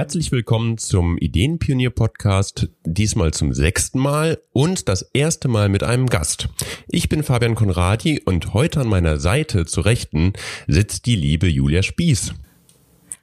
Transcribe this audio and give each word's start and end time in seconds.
Herzlich 0.00 0.32
willkommen 0.32 0.78
zum 0.78 1.18
Ideenpionier-Podcast, 1.18 2.70
diesmal 2.86 3.34
zum 3.34 3.52
sechsten 3.52 3.98
Mal 3.98 4.40
und 4.50 4.88
das 4.88 5.02
erste 5.12 5.46
Mal 5.46 5.68
mit 5.68 5.82
einem 5.82 6.06
Gast. 6.06 6.48
Ich 6.88 7.10
bin 7.10 7.22
Fabian 7.22 7.54
Konradi 7.54 8.18
und 8.24 8.54
heute 8.54 8.80
an 8.80 8.88
meiner 8.88 9.20
Seite 9.20 9.66
zur 9.66 9.84
Rechten 9.84 10.32
sitzt 10.66 11.04
die 11.04 11.16
liebe 11.16 11.48
Julia 11.48 11.82
Spieß. 11.82 12.32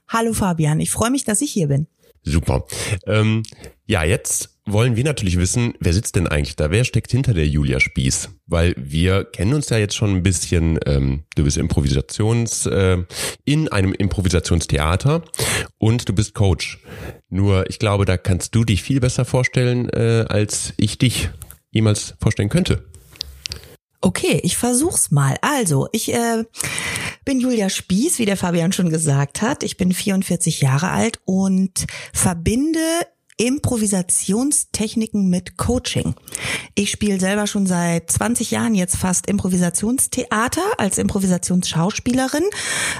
Hallo 0.08 0.34
Fabian, 0.34 0.80
ich 0.80 0.92
freue 0.92 1.10
mich, 1.10 1.24
dass 1.24 1.42
ich 1.42 1.52
hier 1.52 1.68
bin. 1.68 1.88
Super. 2.22 2.64
Ähm, 3.08 3.42
ja, 3.88 4.04
jetzt 4.04 4.57
wollen 4.68 4.96
wir 4.96 5.04
natürlich 5.04 5.38
wissen, 5.38 5.74
wer 5.80 5.94
sitzt 5.94 6.16
denn 6.16 6.28
eigentlich 6.28 6.56
da? 6.56 6.70
Wer 6.70 6.84
steckt 6.84 7.12
hinter 7.12 7.34
der 7.34 7.48
Julia 7.48 7.80
Spieß? 7.80 8.30
Weil 8.46 8.76
wir 8.78 9.24
kennen 9.24 9.54
uns 9.54 9.70
ja 9.70 9.78
jetzt 9.78 9.96
schon 9.96 10.12
ein 10.12 10.24
bisschen. 10.24 10.78
Ähm, 10.86 11.24
du 11.36 11.46
bist 11.46 11.58
Improvisations 11.58 12.66
äh, 12.66 12.98
in 13.46 13.70
einem 13.70 13.94
Improvisationstheater 13.94 15.24
und 15.78 16.08
du 16.08 16.14
bist 16.14 16.34
Coach. 16.34 16.80
Nur 17.30 17.70
ich 17.70 17.80
glaube, 17.80 18.06
da 18.06 18.18
kannst 18.18 18.54
du 18.56 18.66
dich 18.66 18.84
viel 18.84 19.00
besser 19.00 19.26
vorstellen, 19.26 19.90
äh, 19.90 20.26
als 20.28 20.74
ich 20.78 20.98
dich 20.98 21.30
jemals 21.72 22.16
vorstellen 22.20 22.50
könnte. 22.50 22.84
Okay, 24.02 24.40
ich 24.44 24.58
versuch's 24.58 25.12
mal. 25.12 25.38
Also, 25.42 25.88
ich 25.92 26.14
äh, 26.14 26.44
bin 27.26 27.40
Julia 27.40 27.70
Spieß, 27.70 28.20
wie 28.20 28.26
der 28.26 28.38
Fabian 28.38 28.72
schon 28.72 28.90
gesagt 28.90 29.42
hat. 29.42 29.64
Ich 29.64 29.78
bin 29.78 29.92
44 29.92 30.62
Jahre 30.62 30.92
alt 30.92 31.20
und 31.26 31.88
verbinde 32.14 32.80
Improvisationstechniken 33.38 35.30
mit 35.30 35.58
Coaching. 35.58 36.16
Ich 36.76 36.92
spiele 36.92 37.20
selber 37.20 37.48
schon 37.48 37.68
seit 37.68 38.12
20 38.12 38.52
Jahren 38.52 38.76
jetzt 38.76 38.98
fast 38.98 39.28
Improvisationstheater 39.28 40.64
als 40.78 40.98
Improvisationsschauspielerin 40.98 42.44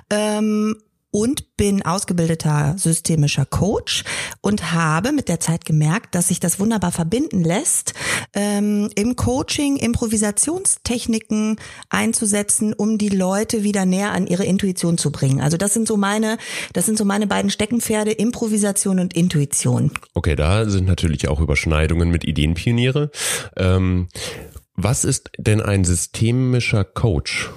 ähm, 0.10 0.76
und 1.12 1.56
bin 1.58 1.84
ausgebildeter 1.84 2.76
systemischer 2.78 3.46
Coach 3.46 4.04
und 4.42 4.74
habe 4.74 5.12
mit 5.12 5.30
der 5.30 5.40
Zeit 5.40 5.66
gemerkt, 5.66 6.16
dass 6.16 6.28
sich 6.28 6.40
das 6.40 6.60
wunderbar 6.60 6.92
verbinden 6.92 7.44
lässt, 7.44 7.94
ähm, 8.34 8.90
im 8.96 9.16
Coaching 9.16 9.78
Improvisationstechniken 9.78 11.58
einzusetzen, 11.90 12.74
um 12.74 12.98
die 12.98 13.10
Leute 13.10 13.64
wieder 13.64 13.86
näher 13.86 14.12
an 14.12 14.28
ihre 14.28 14.46
Intuition 14.46 14.98
zu 14.98 15.12
bringen. 15.12 15.42
Also 15.42 15.58
das 15.58 15.74
sind 15.74 15.88
so 15.88 15.98
meine, 15.98 16.38
das 16.74 16.86
sind 16.86 16.98
so 16.98 17.06
meine 17.06 17.28
beiden 17.28 17.50
Steckenpferde, 17.50 18.12
Improvisation 18.12 19.00
und 19.00 19.16
Intuition. 19.16 19.92
Okay, 20.14 20.36
da 20.36 20.70
sind 20.70 20.86
natürlich 20.86 21.28
auch 21.28 21.40
Überschneidungen 21.40 22.10
mit 22.10 22.26
Ideenpioniere. 22.26 23.12
Ähm, 23.56 24.10
was 24.76 25.06
ist 25.06 25.32
denn 25.40 25.62
ein 25.62 25.84
systemischer 25.84 26.84
Coach? 26.84 27.50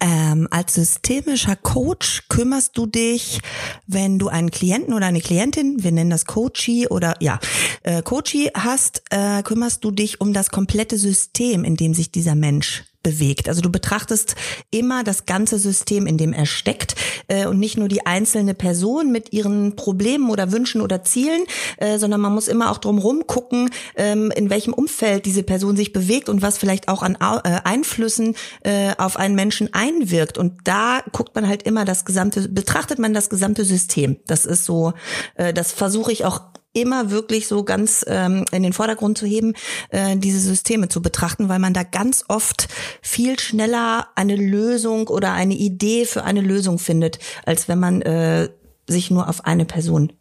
Ähm, 0.00 0.46
als 0.50 0.74
systemischer 0.74 1.56
Coach 1.56 2.24
kümmerst 2.28 2.78
du 2.78 2.86
dich, 2.86 3.40
wenn 3.86 4.18
du 4.18 4.28
einen 4.28 4.50
Klienten 4.50 4.94
oder 4.94 5.06
eine 5.06 5.20
Klientin, 5.20 5.82
wir 5.82 5.90
nennen 5.90 6.10
das 6.10 6.24
Coachie 6.24 6.86
oder 6.86 7.16
ja, 7.20 7.40
äh, 7.82 8.02
Coachie 8.02 8.50
hast, 8.54 9.02
äh, 9.10 9.42
kümmerst 9.42 9.84
du 9.84 9.90
dich 9.90 10.20
um 10.20 10.32
das 10.32 10.50
komplette 10.50 10.98
System, 10.98 11.64
in 11.64 11.76
dem 11.76 11.94
sich 11.94 12.12
dieser 12.12 12.36
Mensch 12.36 12.84
bewegt. 13.02 13.48
Also 13.48 13.60
du 13.60 13.70
betrachtest 13.70 14.34
immer 14.70 15.04
das 15.04 15.26
ganze 15.26 15.58
System, 15.58 16.06
in 16.06 16.18
dem 16.18 16.32
er 16.32 16.46
steckt 16.46 16.94
äh, 17.28 17.46
und 17.46 17.58
nicht 17.58 17.78
nur 17.78 17.88
die 17.88 18.06
einzelne 18.06 18.54
Person 18.54 19.12
mit 19.12 19.32
ihren 19.32 19.76
Problemen 19.76 20.30
oder 20.30 20.52
Wünschen 20.52 20.80
oder 20.80 21.04
Zielen, 21.04 21.44
äh, 21.78 21.98
sondern 21.98 22.20
man 22.20 22.34
muss 22.34 22.48
immer 22.48 22.70
auch 22.70 22.78
drumherum 22.78 23.26
gucken, 23.26 23.70
ähm, 23.96 24.30
in 24.34 24.50
welchem 24.50 24.72
Umfeld 24.72 25.26
diese 25.26 25.42
Person 25.42 25.76
sich 25.76 25.92
bewegt 25.92 26.28
und 26.28 26.42
was 26.42 26.58
vielleicht 26.58 26.88
auch 26.88 27.02
an 27.02 27.16
äh, 27.20 27.60
Einflüssen 27.64 28.34
äh, 28.62 28.92
auf 28.98 29.16
einen 29.16 29.34
Menschen 29.34 29.72
einwirkt. 29.72 30.36
Und 30.36 30.60
da 30.64 31.02
guckt 31.12 31.34
man 31.34 31.46
halt 31.46 31.62
immer 31.62 31.84
das 31.84 32.04
gesamte, 32.04 32.48
betrachtet 32.48 32.98
man 32.98 33.14
das 33.14 33.30
gesamte 33.30 33.64
System. 33.64 34.16
Das 34.26 34.44
ist 34.44 34.64
so, 34.64 34.92
äh, 35.36 35.52
das 35.52 35.72
versuche 35.72 36.12
ich 36.12 36.24
auch 36.24 36.40
immer 36.80 37.10
wirklich 37.10 37.48
so 37.48 37.64
ganz 37.64 38.04
ähm, 38.08 38.44
in 38.52 38.62
den 38.62 38.72
Vordergrund 38.72 39.18
zu 39.18 39.26
heben, 39.26 39.54
äh, 39.90 40.16
diese 40.16 40.40
Systeme 40.40 40.88
zu 40.88 41.02
betrachten, 41.02 41.48
weil 41.48 41.58
man 41.58 41.74
da 41.74 41.82
ganz 41.82 42.24
oft 42.28 42.68
viel 43.02 43.38
schneller 43.38 44.08
eine 44.14 44.36
Lösung 44.36 45.08
oder 45.08 45.32
eine 45.32 45.54
Idee 45.54 46.04
für 46.04 46.24
eine 46.24 46.40
Lösung 46.40 46.78
findet, 46.78 47.18
als 47.44 47.68
wenn 47.68 47.78
man 47.78 48.02
äh, 48.02 48.48
sich 48.86 49.10
nur 49.10 49.28
auf 49.28 49.44
eine 49.44 49.64
Person 49.64 50.12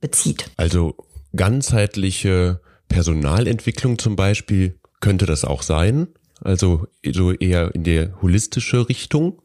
bezieht. 0.00 0.50
Also 0.56 0.94
ganzheitliche 1.34 2.60
Personalentwicklung 2.88 3.98
zum 3.98 4.16
Beispiel 4.16 4.78
könnte 5.00 5.26
das 5.26 5.44
auch 5.44 5.62
sein? 5.62 6.08
Also 6.40 6.86
so 7.12 7.32
eher 7.32 7.74
in 7.74 7.84
der 7.84 8.20
holistische 8.20 8.88
Richtung. 8.88 9.40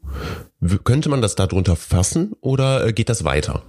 Könnte 0.84 1.08
man 1.08 1.22
das 1.22 1.34
darunter 1.34 1.76
fassen 1.76 2.32
oder 2.40 2.86
äh, 2.86 2.92
geht 2.92 3.08
das 3.08 3.24
weiter? 3.24 3.62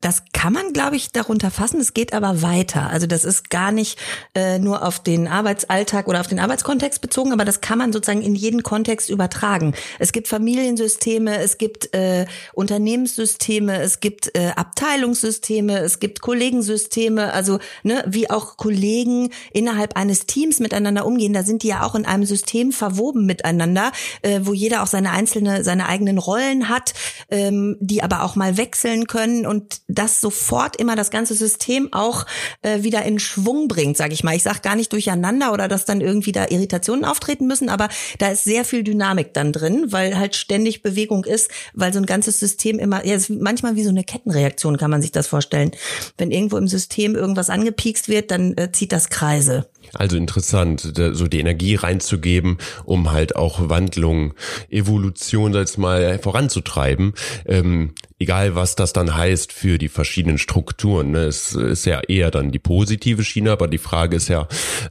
Das 0.00 0.22
kann 0.32 0.54
man, 0.54 0.72
glaube 0.72 0.96
ich, 0.96 1.12
darunter 1.12 1.50
fassen. 1.50 1.78
Es 1.78 1.92
geht 1.92 2.14
aber 2.14 2.40
weiter. 2.40 2.88
Also 2.88 3.06
das 3.06 3.26
ist 3.26 3.50
gar 3.50 3.70
nicht 3.70 3.98
äh, 4.34 4.58
nur 4.58 4.82
auf 4.82 5.02
den 5.02 5.28
Arbeitsalltag 5.28 6.08
oder 6.08 6.20
auf 6.20 6.26
den 6.26 6.38
Arbeitskontext 6.38 7.02
bezogen, 7.02 7.34
aber 7.34 7.44
das 7.44 7.60
kann 7.60 7.76
man 7.76 7.92
sozusagen 7.92 8.22
in 8.22 8.34
jeden 8.34 8.62
Kontext 8.62 9.10
übertragen. 9.10 9.74
Es 9.98 10.12
gibt 10.12 10.26
Familiensysteme, 10.26 11.38
es 11.40 11.58
gibt 11.58 11.94
äh, 11.94 12.24
Unternehmenssysteme, 12.54 13.78
es 13.82 14.00
gibt 14.00 14.34
äh, 14.34 14.52
Abteilungssysteme, 14.56 15.80
es 15.80 16.00
gibt 16.00 16.22
Kollegensysteme. 16.22 17.34
Also 17.34 17.58
ne, 17.82 18.02
wie 18.06 18.30
auch 18.30 18.56
Kollegen 18.56 19.28
innerhalb 19.52 19.98
eines 19.98 20.24
Teams 20.24 20.60
miteinander 20.60 21.04
umgehen, 21.04 21.34
da 21.34 21.42
sind 21.42 21.62
die 21.62 21.68
ja 21.68 21.82
auch 21.84 21.94
in 21.94 22.06
einem 22.06 22.24
System 22.24 22.72
verwoben 22.72 23.26
miteinander, 23.26 23.92
äh, 24.22 24.40
wo 24.44 24.54
jeder 24.54 24.82
auch 24.82 24.86
seine 24.86 25.10
einzelne, 25.10 25.62
seine 25.62 25.90
eigenen 25.90 26.16
Rollen 26.16 26.70
hat, 26.70 26.94
ähm, 27.28 27.76
die 27.80 28.02
aber 28.02 28.22
auch 28.22 28.34
mal 28.34 28.56
wechseln 28.56 29.06
können 29.06 29.44
und 29.44 29.82
das 29.94 30.20
sofort 30.20 30.76
immer 30.76 30.96
das 30.96 31.10
ganze 31.10 31.34
System 31.34 31.92
auch 31.92 32.26
äh, 32.62 32.82
wieder 32.82 33.02
in 33.04 33.18
Schwung 33.18 33.68
bringt, 33.68 33.96
sage 33.96 34.14
ich 34.14 34.24
mal. 34.24 34.34
Ich 34.34 34.42
sage 34.42 34.60
gar 34.62 34.76
nicht 34.76 34.92
durcheinander 34.92 35.52
oder 35.52 35.68
dass 35.68 35.84
dann 35.84 36.00
irgendwie 36.00 36.32
da 36.32 36.46
Irritationen 36.48 37.04
auftreten 37.04 37.46
müssen, 37.46 37.68
aber 37.68 37.88
da 38.18 38.28
ist 38.28 38.44
sehr 38.44 38.64
viel 38.64 38.82
Dynamik 38.82 39.34
dann 39.34 39.52
drin, 39.52 39.86
weil 39.88 40.18
halt 40.18 40.36
ständig 40.36 40.82
Bewegung 40.82 41.24
ist, 41.24 41.50
weil 41.74 41.92
so 41.92 41.98
ein 41.98 42.06
ganzes 42.06 42.38
System 42.38 42.78
immer, 42.78 43.04
ja, 43.04 43.18
manchmal 43.28 43.76
wie 43.76 43.84
so 43.84 43.90
eine 43.90 44.04
Kettenreaktion 44.04 44.76
kann 44.76 44.90
man 44.90 45.02
sich 45.02 45.12
das 45.12 45.26
vorstellen. 45.26 45.72
Wenn 46.18 46.30
irgendwo 46.30 46.56
im 46.56 46.68
System 46.68 47.14
irgendwas 47.14 47.50
angepiekst 47.50 48.08
wird, 48.08 48.30
dann 48.30 48.56
äh, 48.56 48.72
zieht 48.72 48.92
das 48.92 49.10
Kreise. 49.10 49.66
Also 49.94 50.16
interessant, 50.16 50.92
so 50.96 51.26
die 51.26 51.40
Energie 51.40 51.74
reinzugeben, 51.74 52.58
um 52.84 53.10
halt 53.10 53.36
auch 53.36 53.68
Wandlung, 53.68 54.34
Evolution, 54.68 55.52
sag 55.52 55.78
mal, 55.78 56.18
voranzutreiben. 56.18 57.14
Ähm, 57.44 57.94
egal 58.18 58.54
was 58.54 58.76
das 58.76 58.92
dann 58.92 59.16
heißt 59.16 59.52
für 59.52 59.78
die 59.78 59.88
verschiedenen 59.88 60.38
Strukturen. 60.38 61.12
Ne? 61.12 61.24
Es 61.24 61.54
ist 61.54 61.86
ja 61.86 62.00
eher 62.00 62.30
dann 62.30 62.52
die 62.52 62.58
positive 62.58 63.24
Schiene, 63.24 63.50
aber 63.50 63.66
die 63.66 63.78
Frage 63.78 64.16
ist 64.16 64.28
ja, 64.28 64.46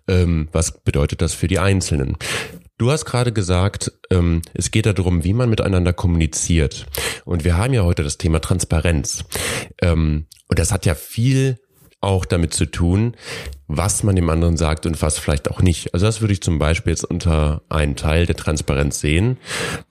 ähm, 0.08 0.50
was 0.52 0.80
bedeutet 0.82 1.22
das 1.22 1.34
für 1.34 1.48
die 1.48 1.60
Einzelnen? 1.60 2.18
Du 2.78 2.92
hast 2.92 3.06
gerade 3.06 3.34
gesagt, 3.34 3.92
ähm, 4.10 4.42
es 4.54 4.72
geht 4.72 4.86
darum, 4.86 5.24
wie 5.26 5.34
man 5.34 5.50
miteinander 5.50 5.92
kommuniziert. 5.92 6.86
Und 7.26 7.44
wir 7.44 7.58
haben 7.58 7.74
ja 7.74 7.84
heute 7.84 8.04
das 8.04 8.18
Thema 8.18 8.40
Transparenz. 8.40 9.26
Ähm, 9.82 10.28
und 10.48 10.60
das 10.60 10.72
hat 10.72 10.86
ja 10.86 10.96
viel 10.96 11.60
auch 12.02 12.26
damit 12.26 12.54
zu 12.54 12.66
tun, 12.66 13.16
was 13.68 14.04
man 14.04 14.16
dem 14.16 14.30
anderen 14.30 14.58
sagt 14.58 14.86
und 14.86 15.02
was 15.02 15.20
vielleicht 15.20 15.52
auch 15.52 15.62
nicht. 15.62 15.94
Also 15.94 16.06
das 16.06 16.22
würde 16.22 16.34
ich 16.34 16.42
zum 16.42 16.60
Beispiel 16.60 16.92
jetzt 16.92 17.04
unter 17.04 17.62
einen 17.70 17.96
Teil 17.96 18.26
der 18.26 18.36
Transparenz 18.36 19.00
sehen. 19.00 19.38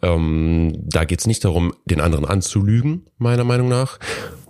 Ähm, 0.03 0.73
da 0.75 1.05
geht 1.05 1.21
es 1.21 1.27
nicht 1.27 1.45
darum, 1.45 1.75
den 1.85 2.01
anderen 2.01 2.25
anzulügen, 2.25 3.07
meiner 3.19 3.45
Meinung 3.45 3.69
nach. 3.69 3.99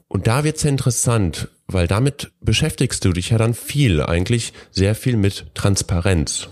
Und 0.08 0.26
da 0.26 0.44
wird's 0.44 0.62
ja 0.62 0.70
interessant, 0.70 1.48
weil 1.66 1.86
damit 1.86 2.32
beschäftigst 2.40 3.04
du 3.04 3.12
dich 3.12 3.30
ja 3.30 3.38
dann 3.38 3.54
viel, 3.54 4.02
eigentlich 4.02 4.52
sehr 4.70 4.94
viel 4.94 5.16
mit 5.16 5.54
Transparenz. 5.54 6.48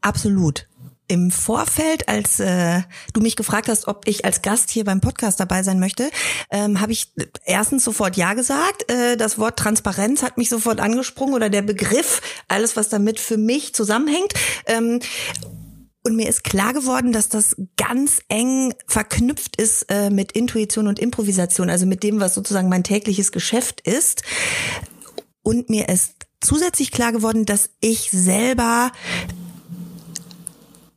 Absolut 0.00 0.66
im 1.06 1.30
Vorfeld, 1.30 2.08
als 2.08 2.40
äh, 2.40 2.82
du 3.12 3.20
mich 3.20 3.36
gefragt 3.36 3.68
hast, 3.68 3.88
ob 3.88 4.06
ich 4.06 4.24
als 4.24 4.42
Gast 4.42 4.70
hier 4.70 4.84
beim 4.84 5.00
Podcast 5.00 5.38
dabei 5.38 5.62
sein 5.62 5.78
möchte, 5.78 6.10
ähm, 6.50 6.80
habe 6.80 6.92
ich 6.92 7.12
erstens 7.44 7.84
sofort 7.84 8.16
Ja 8.16 8.34
gesagt. 8.34 8.90
Äh, 8.90 9.16
das 9.16 9.38
Wort 9.38 9.58
Transparenz 9.58 10.22
hat 10.22 10.38
mich 10.38 10.48
sofort 10.48 10.80
angesprungen 10.80 11.34
oder 11.34 11.50
der 11.50 11.62
Begriff, 11.62 12.22
alles, 12.48 12.76
was 12.76 12.88
damit 12.88 13.20
für 13.20 13.36
mich 13.36 13.74
zusammenhängt. 13.74 14.32
Ähm, 14.66 15.00
und 16.06 16.16
mir 16.16 16.28
ist 16.28 16.44
klar 16.44 16.74
geworden, 16.74 17.12
dass 17.12 17.30
das 17.30 17.56
ganz 17.76 18.20
eng 18.28 18.74
verknüpft 18.86 19.56
ist 19.56 19.86
äh, 19.90 20.10
mit 20.10 20.32
Intuition 20.32 20.86
und 20.86 20.98
Improvisation, 20.98 21.70
also 21.70 21.86
mit 21.86 22.02
dem, 22.02 22.20
was 22.20 22.34
sozusagen 22.34 22.68
mein 22.68 22.84
tägliches 22.84 23.32
Geschäft 23.32 23.80
ist. 23.80 24.22
Und 25.42 25.70
mir 25.70 25.88
ist 25.88 26.12
zusätzlich 26.42 26.90
klar 26.90 27.12
geworden, 27.12 27.46
dass 27.46 27.70
ich 27.80 28.10
selber 28.10 28.92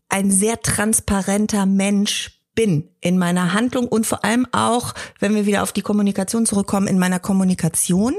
ein 0.09 0.31
sehr 0.31 0.61
transparenter 0.61 1.65
Mensch 1.65 2.41
bin 2.55 2.89
in 3.01 3.17
meiner 3.17 3.53
Handlung 3.53 3.87
und 3.87 4.05
vor 4.07 4.25
allem 4.25 4.47
auch, 4.51 4.93
wenn 5.19 5.35
wir 5.35 5.45
wieder 5.45 5.63
auf 5.63 5.71
die 5.71 5.83
Kommunikation 5.83 6.45
zurückkommen, 6.45 6.87
in 6.87 6.97
meiner 6.97 7.19
Kommunikation. 7.19 8.15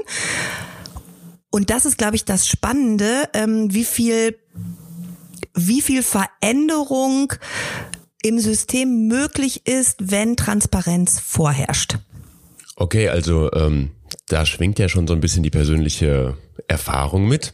Und 1.51 1.69
das 1.69 1.85
ist, 1.85 1.97
glaube 1.97 2.15
ich, 2.15 2.25
das 2.25 2.47
Spannende, 2.47 3.27
ähm, 3.33 3.73
wie 3.73 3.83
viel, 3.83 4.39
wie 5.53 5.81
viel 5.81 6.03
Veränderung 6.03 7.33
im 8.21 8.39
System 8.39 9.07
möglich 9.07 9.67
ist, 9.67 9.97
wenn 9.99 10.35
Transparenz 10.35 11.19
vorherrscht. 11.19 11.97
Okay, 12.75 13.09
also 13.09 13.51
ähm, 13.51 13.91
da 14.27 14.45
schwingt 14.45 14.79
ja 14.79 14.87
schon 14.87 15.07
so 15.07 15.13
ein 15.13 15.21
bisschen 15.21 15.43
die 15.43 15.49
persönliche 15.49 16.37
Erfahrung 16.67 17.27
mit. 17.27 17.53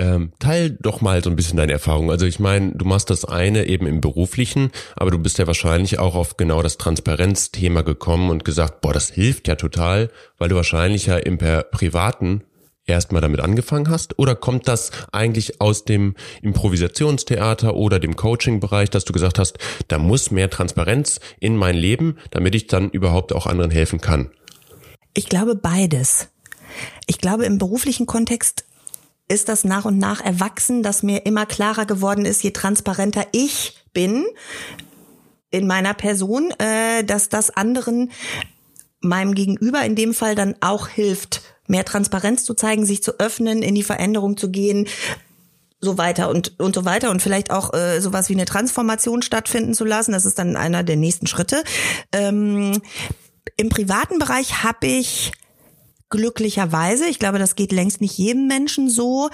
Ähm, 0.00 0.32
teil 0.38 0.70
doch 0.80 1.00
mal 1.00 1.24
so 1.24 1.28
ein 1.28 1.34
bisschen 1.34 1.56
deine 1.56 1.72
Erfahrung. 1.72 2.10
Also 2.12 2.24
ich 2.24 2.38
meine, 2.38 2.70
du 2.72 2.84
machst 2.84 3.10
das 3.10 3.24
eine 3.24 3.66
eben 3.66 3.84
im 3.86 4.00
beruflichen, 4.00 4.70
aber 4.94 5.10
du 5.10 5.18
bist 5.18 5.38
ja 5.38 5.48
wahrscheinlich 5.48 5.98
auch 5.98 6.14
auf 6.14 6.36
genau 6.36 6.62
das 6.62 6.78
Transparenzthema 6.78 7.82
gekommen 7.82 8.30
und 8.30 8.44
gesagt, 8.44 8.80
boah, 8.80 8.92
das 8.92 9.10
hilft 9.10 9.48
ja 9.48 9.56
total, 9.56 10.10
weil 10.38 10.48
du 10.48 10.54
wahrscheinlich 10.54 11.06
ja 11.06 11.16
im 11.16 11.36
privaten 11.36 12.44
erstmal 12.88 13.20
damit 13.20 13.40
angefangen 13.40 13.88
hast? 13.90 14.18
Oder 14.18 14.34
kommt 14.34 14.66
das 14.66 14.90
eigentlich 15.12 15.60
aus 15.60 15.84
dem 15.84 16.14
Improvisationstheater 16.42 17.74
oder 17.74 18.00
dem 18.00 18.16
Coaching-Bereich, 18.16 18.90
dass 18.90 19.04
du 19.04 19.12
gesagt 19.12 19.38
hast, 19.38 19.58
da 19.88 19.98
muss 19.98 20.30
mehr 20.30 20.50
Transparenz 20.50 21.20
in 21.38 21.56
mein 21.56 21.76
Leben, 21.76 22.18
damit 22.30 22.54
ich 22.54 22.66
dann 22.66 22.90
überhaupt 22.90 23.32
auch 23.32 23.46
anderen 23.46 23.70
helfen 23.70 24.00
kann? 24.00 24.30
Ich 25.14 25.28
glaube 25.28 25.54
beides. 25.54 26.28
Ich 27.06 27.18
glaube, 27.18 27.44
im 27.44 27.58
beruflichen 27.58 28.06
Kontext 28.06 28.64
ist 29.28 29.48
das 29.48 29.64
nach 29.64 29.84
und 29.84 29.98
nach 29.98 30.20
erwachsen, 30.20 30.82
dass 30.82 31.02
mir 31.02 31.26
immer 31.26 31.46
klarer 31.46 31.86
geworden 31.86 32.24
ist, 32.24 32.42
je 32.42 32.50
transparenter 32.50 33.26
ich 33.32 33.84
bin 33.92 34.24
in 35.50 35.66
meiner 35.66 35.94
Person, 35.94 36.50
äh, 36.58 37.04
dass 37.04 37.28
das 37.28 37.50
anderen 37.50 38.10
meinem 39.00 39.34
Gegenüber 39.34 39.82
in 39.84 39.94
dem 39.94 40.14
Fall 40.14 40.34
dann 40.34 40.56
auch 40.60 40.88
hilft, 40.88 41.42
mehr 41.66 41.84
Transparenz 41.84 42.44
zu 42.44 42.54
zeigen, 42.54 42.84
sich 42.84 43.02
zu 43.02 43.20
öffnen, 43.20 43.62
in 43.62 43.74
die 43.74 43.82
Veränderung 43.82 44.36
zu 44.36 44.50
gehen, 44.50 44.88
so 45.80 45.96
weiter 45.96 46.28
und 46.30 46.58
und 46.58 46.74
so 46.74 46.84
weiter 46.84 47.10
und 47.10 47.22
vielleicht 47.22 47.52
auch 47.52 47.72
äh, 47.72 48.00
sowas 48.00 48.28
wie 48.28 48.34
eine 48.34 48.46
Transformation 48.46 49.22
stattfinden 49.22 49.74
zu 49.74 49.84
lassen. 49.84 50.12
Das 50.12 50.26
ist 50.26 50.38
dann 50.38 50.56
einer 50.56 50.82
der 50.82 50.96
nächsten 50.96 51.26
Schritte. 51.26 51.62
Ähm, 52.12 52.80
Im 53.56 53.68
privaten 53.68 54.18
Bereich 54.18 54.64
habe 54.64 54.86
ich 54.86 55.32
glücklicherweise, 56.10 57.06
ich 57.06 57.18
glaube, 57.18 57.38
das 57.38 57.56
geht 57.56 57.72
längst 57.72 58.00
nicht 58.00 58.16
jedem 58.18 58.46
Menschen 58.46 58.88
so, 58.88 59.30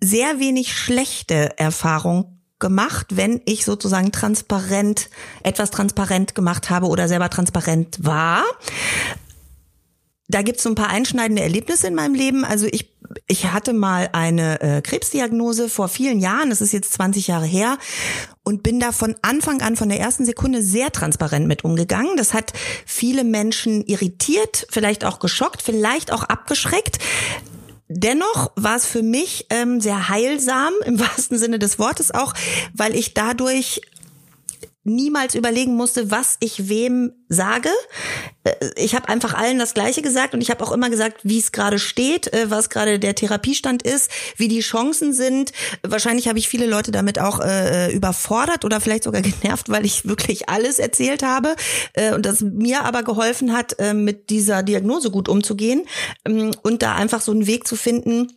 sehr 0.00 0.38
wenig 0.38 0.74
schlechte 0.74 1.58
Erfahrungen 1.58 2.42
gemacht, 2.58 3.16
wenn 3.16 3.40
ich 3.44 3.64
sozusagen 3.64 4.12
transparent, 4.12 5.10
etwas 5.42 5.70
transparent 5.70 6.34
gemacht 6.34 6.70
habe 6.70 6.86
oder 6.86 7.08
selber 7.08 7.28
transparent 7.28 7.98
war 8.00 8.44
da 10.28 10.42
gibt's 10.42 10.62
so 10.62 10.68
ein 10.68 10.74
paar 10.74 10.88
einschneidende 10.88 11.42
Erlebnisse 11.42 11.86
in 11.86 11.94
meinem 11.94 12.14
Leben. 12.14 12.44
Also 12.44 12.66
ich, 12.66 12.95
ich 13.26 13.46
hatte 13.52 13.72
mal 13.72 14.08
eine 14.12 14.60
äh, 14.60 14.82
Krebsdiagnose 14.82 15.68
vor 15.68 15.88
vielen 15.88 16.20
Jahren, 16.20 16.50
das 16.50 16.60
ist 16.60 16.72
jetzt 16.72 16.92
20 16.92 17.26
Jahre 17.26 17.46
her, 17.46 17.78
und 18.44 18.62
bin 18.62 18.80
da 18.80 18.92
von 18.92 19.16
Anfang 19.22 19.60
an, 19.62 19.76
von 19.76 19.88
der 19.88 20.00
ersten 20.00 20.24
Sekunde 20.24 20.62
sehr 20.62 20.92
transparent 20.92 21.46
mit 21.46 21.64
umgegangen. 21.64 22.16
Das 22.16 22.32
hat 22.34 22.52
viele 22.84 23.24
Menschen 23.24 23.84
irritiert, 23.86 24.66
vielleicht 24.70 25.04
auch 25.04 25.18
geschockt, 25.18 25.62
vielleicht 25.62 26.12
auch 26.12 26.22
abgeschreckt. 26.22 26.98
Dennoch 27.88 28.50
war 28.56 28.76
es 28.76 28.86
für 28.86 29.02
mich 29.02 29.46
ähm, 29.50 29.80
sehr 29.80 30.08
heilsam, 30.08 30.72
im 30.84 30.98
wahrsten 31.00 31.38
Sinne 31.38 31.58
des 31.58 31.78
Wortes 31.78 32.12
auch, 32.12 32.34
weil 32.74 32.94
ich 32.94 33.14
dadurch 33.14 33.80
niemals 34.86 35.34
überlegen 35.34 35.74
musste, 35.74 36.10
was 36.10 36.36
ich 36.40 36.68
wem 36.68 37.12
sage. 37.28 37.68
Äh, 38.44 38.52
ich 38.76 38.94
habe 38.94 39.08
einfach 39.08 39.34
allen 39.34 39.58
das 39.58 39.74
Gleiche 39.74 40.02
gesagt 40.02 40.34
und 40.34 40.40
ich 40.40 40.50
habe 40.50 40.64
auch 40.64 40.72
immer 40.72 40.90
gesagt, 40.90 41.20
wie 41.22 41.38
es 41.38 41.52
gerade 41.52 41.78
steht, 41.78 42.32
äh, 42.32 42.50
was 42.50 42.70
gerade 42.70 42.98
der 42.98 43.14
Therapiestand 43.14 43.82
ist, 43.82 44.10
wie 44.36 44.48
die 44.48 44.60
Chancen 44.60 45.12
sind. 45.12 45.52
Wahrscheinlich 45.82 46.28
habe 46.28 46.38
ich 46.38 46.48
viele 46.48 46.66
Leute 46.66 46.92
damit 46.92 47.18
auch 47.18 47.40
äh, 47.40 47.92
überfordert 47.92 48.64
oder 48.64 48.80
vielleicht 48.80 49.04
sogar 49.04 49.22
genervt, 49.42 49.68
weil 49.68 49.84
ich 49.84 50.06
wirklich 50.06 50.48
alles 50.48 50.78
erzählt 50.78 51.22
habe 51.22 51.56
äh, 51.94 52.14
und 52.14 52.24
das 52.24 52.40
mir 52.40 52.84
aber 52.84 53.02
geholfen 53.02 53.52
hat, 53.52 53.78
äh, 53.78 53.94
mit 53.94 54.30
dieser 54.30 54.62
Diagnose 54.62 55.10
gut 55.10 55.28
umzugehen 55.28 55.84
ähm, 56.24 56.52
und 56.62 56.82
da 56.82 56.94
einfach 56.94 57.20
so 57.20 57.32
einen 57.32 57.46
Weg 57.46 57.66
zu 57.66 57.76
finden 57.76 58.28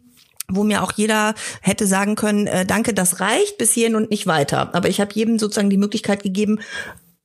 wo 0.50 0.64
mir 0.64 0.84
auch 0.84 0.92
jeder 0.92 1.36
hätte 1.62 1.88
sagen 1.88 2.16
können, 2.16 2.48
äh, 2.48 2.66
danke, 2.66 2.94
das 2.94 3.20
reicht 3.20 3.58
bis 3.58 3.74
hierhin 3.74 3.96
und 3.96 4.10
nicht 4.10 4.28
weiter. 4.28 4.74
Aber 4.74 4.90
ich 4.90 5.00
habe 5.00 5.12
jedem 5.14 5.40
sozusagen 5.40 5.70
die 5.70 5.78
Möglichkeit 5.78 6.24
gegeben, 6.24 6.60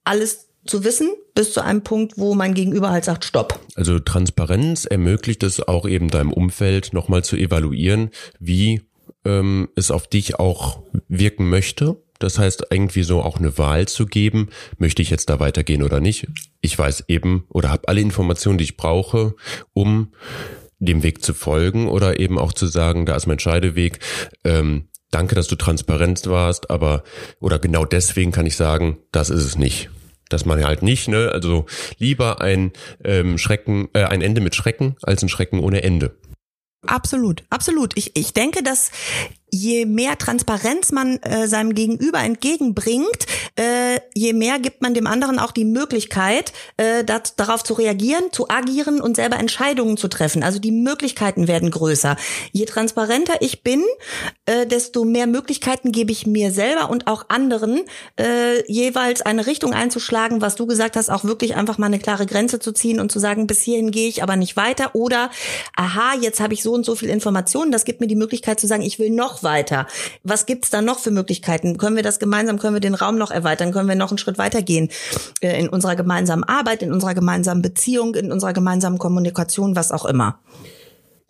alles 0.04 0.48
zu 0.66 0.84
wissen, 0.84 1.10
bis 1.34 1.52
zu 1.52 1.62
einem 1.62 1.82
Punkt, 1.82 2.14
wo 2.16 2.34
mein 2.34 2.54
Gegenüber 2.54 2.90
halt 2.90 3.04
sagt, 3.04 3.24
stopp. 3.24 3.60
Also 3.74 3.98
Transparenz 3.98 4.86
ermöglicht 4.86 5.42
es 5.42 5.60
auch 5.60 5.86
eben 5.86 6.08
deinem 6.08 6.32
Umfeld 6.32 6.92
nochmal 6.92 7.24
zu 7.24 7.36
evaluieren, 7.36 8.10
wie 8.38 8.82
ähm, 9.24 9.68
es 9.76 9.90
auf 9.90 10.06
dich 10.06 10.38
auch 10.38 10.82
wirken 11.08 11.48
möchte. 11.48 11.96
Das 12.18 12.38
heißt, 12.38 12.68
irgendwie 12.70 13.02
so 13.02 13.22
auch 13.22 13.38
eine 13.38 13.58
Wahl 13.58 13.86
zu 13.88 14.06
geben, 14.06 14.48
möchte 14.78 15.02
ich 15.02 15.10
jetzt 15.10 15.28
da 15.28 15.40
weitergehen 15.40 15.82
oder 15.82 16.00
nicht. 16.00 16.28
Ich 16.60 16.78
weiß 16.78 17.04
eben 17.08 17.44
oder 17.48 17.70
habe 17.70 17.88
alle 17.88 18.00
Informationen, 18.00 18.56
die 18.56 18.64
ich 18.64 18.76
brauche, 18.76 19.34
um 19.72 20.12
dem 20.84 21.02
Weg 21.02 21.24
zu 21.24 21.34
folgen 21.34 21.88
oder 21.88 22.20
eben 22.20 22.38
auch 22.38 22.52
zu 22.52 22.66
sagen, 22.66 23.06
da 23.06 23.16
ist 23.16 23.26
mein 23.26 23.38
Scheideweg. 23.38 23.98
Ähm, 24.44 24.88
danke, 25.10 25.34
dass 25.34 25.48
du 25.48 25.56
transparent 25.56 26.26
warst, 26.26 26.70
aber 26.70 27.02
oder 27.40 27.58
genau 27.58 27.84
deswegen 27.84 28.32
kann 28.32 28.46
ich 28.46 28.56
sagen, 28.56 28.98
das 29.12 29.30
ist 29.30 29.44
es 29.44 29.56
nicht. 29.56 29.90
Das 30.28 30.46
man 30.46 30.64
halt 30.64 30.82
nicht, 30.82 31.08
ne? 31.08 31.30
Also 31.32 31.66
lieber 31.98 32.40
ein 32.40 32.72
ähm, 33.04 33.38
Schrecken, 33.38 33.88
äh, 33.92 34.04
ein 34.04 34.22
Ende 34.22 34.40
mit 34.40 34.54
Schrecken 34.54 34.96
als 35.02 35.22
ein 35.22 35.28
Schrecken 35.28 35.60
ohne 35.60 35.82
Ende. 35.82 36.16
Absolut, 36.86 37.44
absolut. 37.50 37.96
Ich, 37.96 38.16
ich 38.16 38.32
denke, 38.32 38.62
dass 38.62 38.90
je 39.50 39.86
mehr 39.86 40.18
Transparenz 40.18 40.92
man 40.92 41.18
äh, 41.22 41.46
seinem 41.46 41.74
Gegenüber 41.74 42.20
entgegenbringt, 42.20 43.26
äh, 43.56 44.00
je 44.14 44.32
mehr 44.32 44.58
gibt 44.58 44.82
man 44.82 44.94
dem 44.94 45.06
anderen 45.06 45.38
auch 45.38 45.52
die 45.52 45.64
Möglichkeit, 45.64 46.52
äh, 46.76 47.04
dat, 47.04 47.34
darauf 47.38 47.62
zu 47.62 47.74
reagieren, 47.74 48.24
zu 48.32 48.48
agieren 48.48 49.00
und 49.00 49.14
selber 49.14 49.38
Entscheidungen 49.38 49.96
zu 49.96 50.08
treffen. 50.08 50.42
Also 50.42 50.58
die 50.58 50.72
Möglichkeiten 50.72 51.46
werden 51.46 51.70
größer. 51.70 52.16
Je 52.50 52.64
transparenter 52.64 53.34
ich 53.40 53.62
bin, 53.62 53.84
äh, 54.46 54.66
desto 54.66 55.04
mehr 55.04 55.28
Möglichkeiten 55.28 55.92
gebe 55.92 56.10
ich 56.10 56.26
mir 56.26 56.50
selber 56.50 56.90
und 56.90 57.06
auch 57.06 57.26
anderen, 57.28 57.82
äh, 58.18 58.64
jeweils 58.70 59.22
eine 59.22 59.46
Richtung 59.46 59.72
einzuschlagen, 59.72 60.40
was 60.40 60.56
du 60.56 60.66
gesagt 60.66 60.96
hast, 60.96 61.08
auch 61.08 61.22
wirklich 61.22 61.54
einfach 61.54 61.78
mal 61.78 61.86
eine 61.86 62.00
klare 62.00 62.26
Grenze 62.26 62.58
zu 62.58 62.72
ziehen 62.72 62.98
und 62.98 63.12
zu 63.12 63.20
sagen, 63.20 63.46
bis 63.46 63.62
hierhin 63.62 63.92
gehe 63.92 64.08
ich 64.08 64.24
aber 64.24 64.34
nicht 64.34 64.56
weiter. 64.56 64.96
Oder, 64.96 65.30
aha, 65.76 66.14
jetzt 66.20 66.40
habe 66.40 66.54
ich 66.54 66.62
so 66.62 66.72
und 66.72 66.84
so 66.84 66.96
viel 66.96 67.08
Informationen, 67.08 67.70
das 67.70 67.84
gibt 67.84 68.00
mir 68.00 68.08
die 68.08 68.16
Möglichkeit 68.16 68.58
zu 68.58 68.66
sagen, 68.66 68.82
ich 68.82 68.98
will 68.98 69.10
noch 69.10 69.44
weiter? 69.44 69.86
Was 70.24 70.46
gibt's 70.46 70.70
da 70.70 70.82
noch 70.82 70.98
für 70.98 71.12
Möglichkeiten? 71.12 71.78
Können 71.78 71.94
wir 71.94 72.02
das 72.02 72.18
gemeinsam, 72.18 72.58
können 72.58 72.74
wir 72.74 72.80
den 72.80 72.94
Raum 72.94 73.16
noch 73.16 73.30
erweitern? 73.30 73.43
Können 73.72 73.88
wir 73.88 73.94
noch 73.94 74.10
einen 74.10 74.18
Schritt 74.18 74.38
weitergehen 74.38 74.88
äh, 75.40 75.58
in 75.58 75.68
unserer 75.68 75.96
gemeinsamen 75.96 76.44
Arbeit, 76.44 76.82
in 76.82 76.92
unserer 76.92 77.14
gemeinsamen 77.14 77.62
Beziehung, 77.62 78.14
in 78.14 78.32
unserer 78.32 78.52
gemeinsamen 78.52 78.98
Kommunikation, 78.98 79.76
was 79.76 79.92
auch 79.92 80.04
immer? 80.04 80.40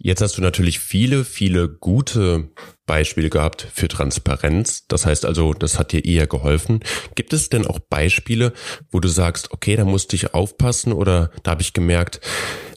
Jetzt 0.01 0.21
hast 0.23 0.37
du 0.37 0.43
natürlich 0.43 0.81
viele, 0.81 1.25
viele 1.25 1.69
gute 1.69 2.49
Beispiele 2.85 3.31
gehabt 3.31 3.67
für 3.73 3.89
Transparenz. 3.89 4.87
Das 4.89 5.07
heißt 5.07 5.25
also, 5.25 5.55
das 5.55 5.79
hat 5.79 5.93
dir 5.93 6.05
eher 6.05 6.27
geholfen. 6.27 6.81
Gibt 7.15 7.33
es 7.33 7.49
denn 7.49 7.67
auch 7.67 7.79
Beispiele, 7.79 8.53
wo 8.91 9.01
du 9.01 9.09
sagst, 9.09 9.53
okay, 9.53 9.77
da 9.77 9.85
musste 9.85 10.17
ich 10.17 10.35
aufpassen 10.35 10.93
oder 10.93 11.31
da 11.43 11.53
habe 11.53 11.63
ich 11.63 11.73
gemerkt, 11.73 12.21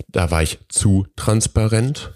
da 0.08 0.32
war 0.32 0.44
ich 0.44 0.60
zu 0.70 1.08
transparent? 1.16 2.14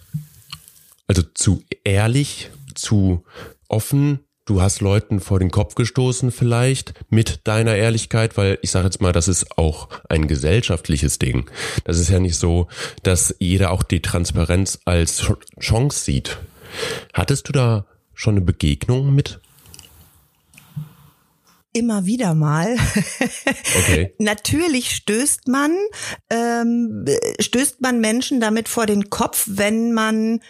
Also 1.07 1.23
zu 1.33 1.63
ehrlich? 1.83 2.51
zu 2.75 3.23
offen. 3.67 4.19
Du 4.45 4.59
hast 4.59 4.81
Leuten 4.81 5.19
vor 5.19 5.39
den 5.39 5.51
Kopf 5.51 5.75
gestoßen 5.75 6.31
vielleicht 6.31 6.93
mit 7.09 7.41
deiner 7.47 7.75
Ehrlichkeit, 7.75 8.37
weil 8.37 8.57
ich 8.63 8.71
sage 8.71 8.85
jetzt 8.85 8.99
mal, 8.99 9.11
das 9.11 9.27
ist 9.27 9.57
auch 9.57 9.87
ein 10.09 10.27
gesellschaftliches 10.27 11.19
Ding. 11.19 11.49
Das 11.83 11.99
ist 11.99 12.09
ja 12.09 12.19
nicht 12.19 12.37
so, 12.37 12.67
dass 13.03 13.35
jeder 13.37 13.71
auch 13.71 13.83
die 13.83 14.01
Transparenz 14.01 14.79
als 14.85 15.31
Chance 15.59 16.03
sieht. 16.03 16.39
Hattest 17.13 17.49
du 17.49 17.51
da 17.51 17.85
schon 18.15 18.35
eine 18.35 18.45
Begegnung 18.45 19.13
mit? 19.13 19.39
Immer 21.73 22.05
wieder 22.05 22.33
mal. 22.33 22.75
Okay. 23.73 24.13
Natürlich 24.19 24.91
stößt 24.91 25.47
man, 25.47 25.71
ähm, 26.29 27.05
stößt 27.39 27.81
man 27.81 28.01
Menschen 28.01 28.41
damit 28.41 28.67
vor 28.67 28.85
den 28.85 29.09
Kopf, 29.09 29.45
wenn 29.49 29.93
man 29.93 30.41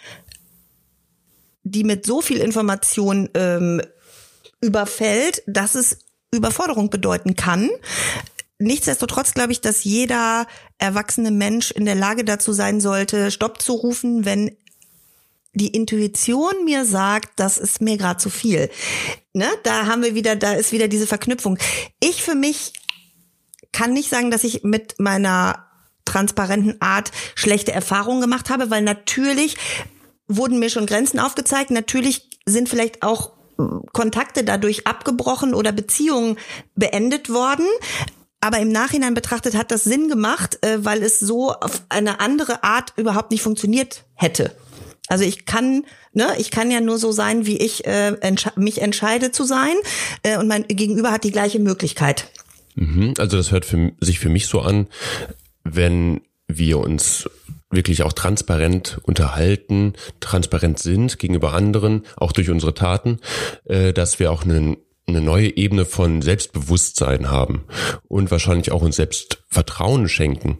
die 1.64 1.84
mit 1.84 2.06
so 2.06 2.20
viel 2.20 2.38
Information 2.38 3.28
ähm, 3.34 3.80
überfällt, 4.60 5.42
dass 5.46 5.74
es 5.74 5.98
Überforderung 6.32 6.90
bedeuten 6.90 7.36
kann. 7.36 7.70
Nichtsdestotrotz 8.58 9.34
glaube 9.34 9.52
ich, 9.52 9.60
dass 9.60 9.84
jeder 9.84 10.46
erwachsene 10.78 11.30
Mensch 11.30 11.70
in 11.72 11.84
der 11.84 11.94
Lage 11.94 12.24
dazu 12.24 12.52
sein 12.52 12.80
sollte, 12.80 13.30
Stopp 13.30 13.60
zu 13.60 13.72
rufen, 13.74 14.24
wenn 14.24 14.56
die 15.54 15.68
Intuition 15.68 16.64
mir 16.64 16.84
sagt, 16.84 17.38
das 17.38 17.58
ist 17.58 17.82
mir 17.82 17.98
gerade 17.98 18.18
zu 18.18 18.30
viel. 18.30 18.70
Ne? 19.34 19.48
Da 19.64 19.86
haben 19.86 20.02
wir 20.02 20.14
wieder, 20.14 20.36
da 20.36 20.52
ist 20.54 20.72
wieder 20.72 20.88
diese 20.88 21.06
Verknüpfung. 21.06 21.58
Ich 22.00 22.22
für 22.22 22.34
mich 22.34 22.72
kann 23.72 23.92
nicht 23.92 24.08
sagen, 24.08 24.30
dass 24.30 24.44
ich 24.44 24.62
mit 24.62 24.98
meiner 24.98 25.66
transparenten 26.04 26.80
Art 26.80 27.10
schlechte 27.34 27.72
Erfahrungen 27.72 28.20
gemacht 28.20 28.50
habe, 28.50 28.70
weil 28.70 28.82
natürlich 28.82 29.56
wurden 30.36 30.58
mir 30.58 30.70
schon 30.70 30.86
Grenzen 30.86 31.18
aufgezeigt. 31.18 31.70
Natürlich 31.70 32.28
sind 32.46 32.68
vielleicht 32.68 33.02
auch 33.02 33.32
Kontakte 33.92 34.44
dadurch 34.44 34.86
abgebrochen 34.86 35.54
oder 35.54 35.72
Beziehungen 35.72 36.38
beendet 36.74 37.28
worden. 37.28 37.66
aber 38.42 38.58
im 38.58 38.72
Nachhinein 38.72 39.14
betrachtet 39.14 39.54
hat 39.54 39.70
das 39.70 39.84
Sinn 39.84 40.08
gemacht, 40.08 40.58
äh, 40.62 40.84
weil 40.84 41.02
es 41.02 41.20
so 41.20 41.52
auf 41.52 41.82
eine 41.88 42.18
andere 42.18 42.64
Art 42.64 42.92
überhaupt 42.96 43.30
nicht 43.30 43.42
funktioniert 43.42 44.04
hätte. 44.14 44.54
Also 45.06 45.24
ich 45.24 45.46
kann, 45.46 45.84
ne, 46.12 46.26
ich 46.38 46.50
kann 46.50 46.70
ja 46.70 46.80
nur 46.80 46.98
so 46.98 47.12
sein, 47.12 47.46
wie 47.46 47.56
ich 47.56 47.86
äh, 47.86 48.08
entsche 48.20 48.52
mich 48.56 48.80
entscheide 48.82 49.30
zu 49.30 49.44
sein, 49.44 49.74
äh, 50.24 50.38
und 50.38 50.48
mein 50.48 50.64
Gegenüber 50.66 51.12
hat 51.12 51.22
die 51.22 51.30
gleiche 51.30 51.60
Möglichkeit. 51.60 52.30
Mhm, 52.74 53.14
also 53.18 53.36
das 53.36 53.52
hört 53.52 53.64
für, 53.64 53.92
sich 54.00 54.18
für 54.18 54.28
mich 54.28 54.46
so 54.46 54.60
an, 54.60 54.88
wenn 55.62 56.22
wir 56.48 56.78
uns 56.78 57.28
wirklich 57.72 58.02
auch 58.02 58.12
transparent 58.12 59.00
unterhalten, 59.02 59.94
transparent 60.20 60.78
sind 60.78 61.18
gegenüber 61.18 61.52
anderen, 61.52 62.02
auch 62.16 62.32
durch 62.32 62.50
unsere 62.50 62.74
Taten, 62.74 63.18
äh, 63.64 63.92
dass 63.92 64.18
wir 64.18 64.30
auch 64.30 64.44
einen 64.44 64.76
eine 65.04 65.20
neue 65.20 65.56
Ebene 65.56 65.84
von 65.84 66.22
Selbstbewusstsein 66.22 67.28
haben 67.28 67.64
und 68.06 68.30
wahrscheinlich 68.30 68.70
auch 68.70 68.82
uns 68.82 68.94
selbst 68.94 69.42
Vertrauen 69.48 70.08
schenken 70.08 70.58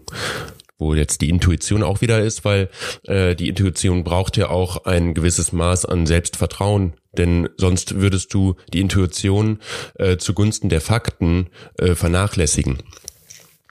wo 0.82 0.94
jetzt 0.94 1.20
die 1.20 1.30
Intuition 1.30 1.84
auch 1.84 2.00
wieder 2.00 2.20
ist, 2.20 2.44
weil 2.44 2.68
äh, 3.04 3.36
die 3.36 3.48
Intuition 3.48 4.02
braucht 4.02 4.36
ja 4.36 4.50
auch 4.50 4.84
ein 4.84 5.14
gewisses 5.14 5.52
Maß 5.52 5.84
an 5.86 6.06
Selbstvertrauen, 6.06 6.94
denn 7.16 7.48
sonst 7.56 8.00
würdest 8.00 8.34
du 8.34 8.56
die 8.72 8.80
Intuition 8.80 9.60
äh, 9.94 10.16
zugunsten 10.16 10.68
der 10.68 10.80
Fakten 10.80 11.50
äh, 11.78 11.94
vernachlässigen. 11.94 12.82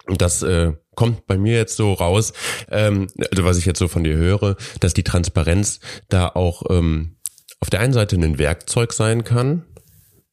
Und 0.07 0.21
das 0.21 0.41
äh, 0.41 0.71
kommt 0.95 1.25
bei 1.27 1.38
mir 1.38 1.55
jetzt 1.55 1.77
so 1.77 1.93
raus, 1.93 2.33
ähm, 2.69 3.07
also 3.31 3.43
was 3.45 3.57
ich 3.57 3.65
jetzt 3.65 3.79
so 3.79 3.88
von 3.88 4.03
dir 4.03 4.15
höre, 4.15 4.57
dass 4.79 4.93
die 4.93 5.03
Transparenz 5.03 5.79
da 6.10 6.27
auch 6.27 6.63
ähm, 6.69 7.15
auf 7.60 7.69
der 7.69 7.79
einen 7.79 7.93
Seite 7.93 8.15
ein 8.15 8.38
Werkzeug 8.38 8.93
sein 8.93 9.24
kann, 9.24 9.63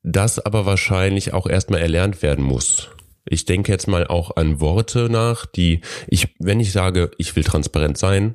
das 0.03 0.39
aber 0.39 0.67
wahrscheinlich 0.67 1.33
auch 1.33 1.47
erstmal 1.47 1.81
erlernt 1.81 2.23
werden 2.23 2.45
muss. 2.45 2.89
Ich 3.25 3.45
denke 3.45 3.71
jetzt 3.71 3.89
mal 3.89 4.07
auch 4.07 4.37
an 4.37 4.61
Worte 4.61 5.09
nach, 5.11 5.45
die 5.45 5.83
ich, 6.07 6.35
wenn 6.39 6.61
ich 6.61 6.73
sage, 6.73 7.11
ich 7.19 7.37
will 7.37 7.45
transparent 7.45 7.99
sein, 7.99 8.35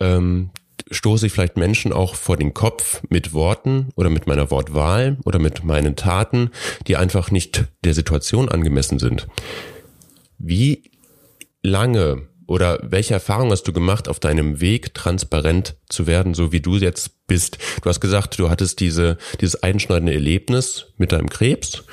ähm, 0.00 0.50
stoße 0.90 1.26
ich 1.26 1.32
vielleicht 1.32 1.56
Menschen 1.56 1.92
auch 1.92 2.14
vor 2.14 2.36
den 2.36 2.54
Kopf 2.54 3.02
mit 3.08 3.32
Worten 3.32 3.88
oder 3.96 4.08
mit 4.08 4.26
meiner 4.26 4.50
Wortwahl 4.50 5.18
oder 5.24 5.38
mit 5.38 5.64
meinen 5.64 5.96
Taten, 5.96 6.50
die 6.86 6.96
einfach 6.96 7.30
nicht 7.30 7.64
der 7.84 7.94
Situation 7.94 8.48
angemessen 8.48 8.98
sind. 8.98 9.26
Wie 10.38 10.90
lange 11.62 12.28
oder 12.48 12.80
welche 12.82 13.12
Erfahrung 13.12 13.50
hast 13.50 13.64
du 13.64 13.74
gemacht 13.74 14.08
auf 14.08 14.20
deinem 14.20 14.62
Weg, 14.62 14.94
transparent 14.94 15.76
zu 15.88 16.06
werden, 16.06 16.32
so 16.32 16.50
wie 16.50 16.60
du 16.60 16.76
jetzt 16.76 17.26
bist? 17.26 17.58
Du 17.82 17.90
hast 17.90 18.00
gesagt, 18.00 18.38
du 18.38 18.48
hattest 18.48 18.80
diese, 18.80 19.18
dieses 19.40 19.62
einschneidende 19.62 20.14
Erlebnis 20.14 20.86
mit 20.96 21.12
deinem 21.12 21.28
Krebs. 21.28 21.84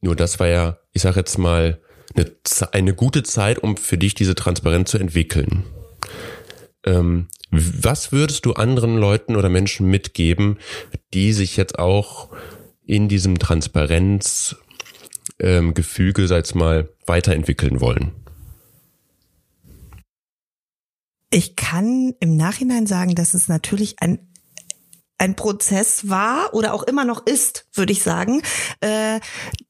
Nur 0.00 0.16
das 0.16 0.40
war 0.40 0.48
ja, 0.48 0.78
ich 0.92 1.02
sage 1.02 1.20
jetzt 1.20 1.36
mal, 1.36 1.78
eine, 2.14 2.32
eine, 2.72 2.94
gute 2.94 3.22
Zeit, 3.22 3.58
um 3.58 3.76
für 3.76 3.98
dich 3.98 4.14
diese 4.14 4.34
Transparenz 4.34 4.90
zu 4.90 4.98
entwickeln. 4.98 5.64
Ähm, 6.84 7.28
was 7.50 8.12
würdest 8.12 8.46
du 8.46 8.54
anderen 8.54 8.96
Leuten 8.96 9.36
oder 9.36 9.50
Menschen 9.50 9.88
mitgeben, 9.88 10.56
die 11.12 11.34
sich 11.34 11.58
jetzt 11.58 11.78
auch 11.78 12.30
in 12.86 13.08
diesem 13.08 13.38
Transparenzgefüge, 13.38 16.22
ähm, 16.22 16.28
sag 16.28 16.46
ich 16.46 16.54
mal, 16.54 16.88
weiterentwickeln 17.06 17.80
wollen? 17.80 18.12
Ich 21.30 21.56
kann 21.56 22.14
im 22.20 22.36
Nachhinein 22.36 22.86
sagen, 22.86 23.14
dass 23.14 23.34
es 23.34 23.48
natürlich 23.48 23.96
ein 24.00 24.30
ein 25.20 25.36
Prozess 25.36 26.08
war 26.08 26.54
oder 26.54 26.72
auch 26.72 26.82
immer 26.82 27.04
noch 27.04 27.26
ist, 27.26 27.66
würde 27.74 27.92
ich 27.92 28.02
sagen. 28.02 28.40
Äh, 28.80 29.20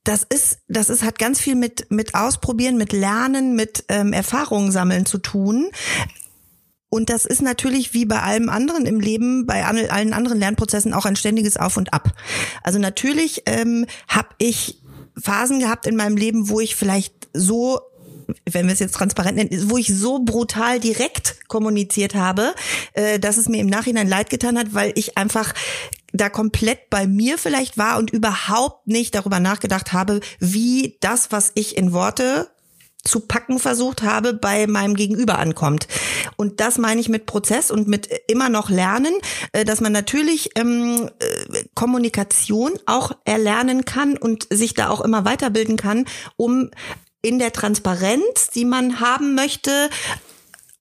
das 0.04 0.22
ist, 0.22 0.60
das 0.68 0.88
ist, 0.88 1.02
hat 1.02 1.18
ganz 1.18 1.40
viel 1.40 1.56
mit, 1.56 1.90
mit 1.90 2.14
Ausprobieren, 2.14 2.76
mit 2.76 2.92
Lernen, 2.92 3.56
mit 3.56 3.84
ähm, 3.88 4.12
Erfahrungen 4.12 4.70
sammeln 4.70 5.06
zu 5.06 5.18
tun. 5.18 5.72
Und 6.88 7.10
das 7.10 7.24
ist 7.24 7.42
natürlich 7.42 7.94
wie 7.94 8.04
bei 8.04 8.20
allem 8.20 8.48
anderen 8.48 8.86
im 8.86 9.00
Leben, 9.00 9.44
bei 9.44 9.64
allen 9.64 10.12
anderen 10.12 10.38
Lernprozessen 10.38 10.94
auch 10.94 11.04
ein 11.04 11.16
ständiges 11.16 11.56
Auf 11.56 11.76
und 11.76 11.92
Ab. 11.92 12.12
Also 12.62 12.78
natürlich 12.78 13.42
ähm, 13.46 13.86
habe 14.06 14.28
ich 14.38 14.80
Phasen 15.20 15.58
gehabt 15.58 15.86
in 15.86 15.96
meinem 15.96 16.16
Leben, 16.16 16.48
wo 16.48 16.60
ich 16.60 16.76
vielleicht 16.76 17.28
so 17.32 17.80
wenn 18.50 18.66
wir 18.66 18.72
es 18.72 18.80
jetzt 18.80 18.94
transparent 18.94 19.36
nennen, 19.36 19.70
wo 19.70 19.76
ich 19.76 19.88
so 19.88 20.20
brutal 20.20 20.80
direkt 20.80 21.48
kommuniziert 21.48 22.14
habe, 22.14 22.54
äh, 22.94 23.18
dass 23.18 23.36
es 23.36 23.48
mir 23.48 23.60
im 23.60 23.66
Nachhinein 23.66 24.08
leid 24.08 24.30
getan 24.30 24.58
hat, 24.58 24.74
weil 24.74 24.92
ich 24.94 25.16
einfach 25.16 25.54
da 26.12 26.28
komplett 26.28 26.90
bei 26.90 27.06
mir 27.06 27.38
vielleicht 27.38 27.78
war 27.78 27.98
und 27.98 28.10
überhaupt 28.10 28.86
nicht 28.86 29.14
darüber 29.14 29.40
nachgedacht 29.40 29.92
habe, 29.92 30.20
wie 30.38 30.96
das, 31.00 31.30
was 31.30 31.52
ich 31.54 31.76
in 31.76 31.92
Worte 31.92 32.50
zu 33.02 33.20
packen 33.20 33.58
versucht 33.58 34.02
habe, 34.02 34.34
bei 34.34 34.66
meinem 34.66 34.94
Gegenüber 34.94 35.38
ankommt. 35.38 35.88
Und 36.36 36.60
das 36.60 36.78
meine 36.78 37.00
ich 37.00 37.08
mit 37.08 37.26
Prozess 37.26 37.70
und 37.70 37.88
mit 37.88 38.08
immer 38.28 38.48
noch 38.48 38.68
Lernen, 38.68 39.14
äh, 39.52 39.64
dass 39.64 39.80
man 39.80 39.92
natürlich 39.92 40.50
ähm, 40.56 41.08
äh, 41.18 41.64
Kommunikation 41.74 42.72
auch 42.86 43.12
erlernen 43.24 43.84
kann 43.84 44.16
und 44.16 44.46
sich 44.50 44.74
da 44.74 44.90
auch 44.90 45.00
immer 45.00 45.24
weiterbilden 45.24 45.76
kann, 45.76 46.06
um 46.36 46.70
in 47.22 47.38
der 47.38 47.52
Transparenz, 47.52 48.50
die 48.54 48.64
man 48.64 49.00
haben 49.00 49.34
möchte, 49.34 49.90